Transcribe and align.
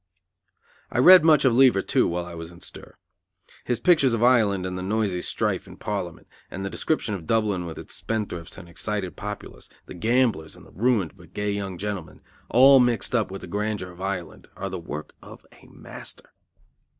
I 0.89 0.97
read 0.97 1.23
much 1.23 1.45
of 1.45 1.55
Lever, 1.55 1.83
too, 1.83 2.07
while 2.07 2.25
I 2.25 2.33
was 2.33 2.49
in 2.51 2.59
stir. 2.61 2.95
His 3.65 3.79
pictures 3.79 4.13
of 4.15 4.23
Ireland 4.23 4.65
and 4.65 4.73
of 4.75 4.83
the 4.83 4.89
noisy 4.89 5.21
strife 5.21 5.67
in 5.67 5.77
Parliament, 5.77 6.25
the 6.49 6.71
description 6.71 7.13
of 7.13 7.27
Dublin 7.27 7.67
with 7.67 7.77
its 7.77 7.93
spendthrifts 7.93 8.57
and 8.57 8.67
excited 8.67 9.15
populace, 9.15 9.69
the 9.85 9.93
gamblers 9.93 10.55
and 10.55 10.65
the 10.65 10.71
ruined 10.71 11.15
but 11.15 11.35
gay 11.35 11.51
young 11.51 11.77
gentlemen, 11.77 12.21
all 12.49 12.79
mixed 12.79 13.13
up 13.13 13.29
with 13.29 13.41
the 13.41 13.47
grandeur 13.47 13.91
of 13.91 14.01
Ireland, 14.01 14.47
are 14.55 14.69
the 14.69 14.79
work 14.79 15.13
of 15.21 15.45
a 15.51 15.67
master. 15.67 16.33